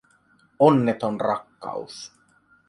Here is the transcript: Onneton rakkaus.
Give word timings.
Onneton 0.67 1.19
rakkaus. 1.27 2.01